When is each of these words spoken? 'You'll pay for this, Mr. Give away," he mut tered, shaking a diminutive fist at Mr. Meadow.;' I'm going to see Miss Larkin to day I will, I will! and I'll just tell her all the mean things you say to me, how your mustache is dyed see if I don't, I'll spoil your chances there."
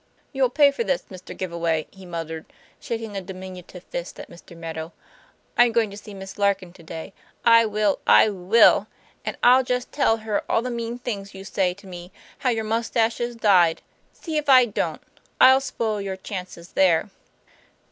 'You'll 0.33 0.49
pay 0.49 0.71
for 0.71 0.83
this, 0.83 1.03
Mr. 1.11 1.37
Give 1.37 1.51
away," 1.51 1.85
he 1.91 2.07
mut 2.07 2.25
tered, 2.25 2.45
shaking 2.79 3.15
a 3.15 3.21
diminutive 3.21 3.83
fist 3.83 4.19
at 4.19 4.31
Mr. 4.31 4.57
Meadow.;' 4.57 4.93
I'm 5.59 5.71
going 5.71 5.91
to 5.91 5.95
see 5.97 6.15
Miss 6.15 6.39
Larkin 6.39 6.73
to 6.73 6.81
day 6.81 7.13
I 7.45 7.67
will, 7.67 7.99
I 8.07 8.27
will! 8.29 8.87
and 9.23 9.37
I'll 9.43 9.61
just 9.63 9.91
tell 9.91 10.17
her 10.17 10.43
all 10.49 10.63
the 10.63 10.71
mean 10.71 10.97
things 10.97 11.35
you 11.35 11.43
say 11.45 11.75
to 11.75 11.85
me, 11.85 12.11
how 12.39 12.49
your 12.49 12.63
mustache 12.63 13.21
is 13.21 13.35
dyed 13.35 13.83
see 14.11 14.37
if 14.37 14.49
I 14.49 14.65
don't, 14.65 15.03
I'll 15.39 15.61
spoil 15.61 16.01
your 16.01 16.17
chances 16.17 16.69
there." 16.71 17.11